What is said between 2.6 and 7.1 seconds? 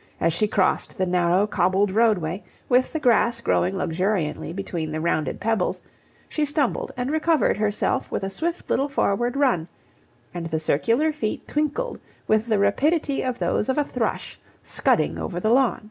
with the grass growing luxuriantly between the rounded pebbles, she stumbled and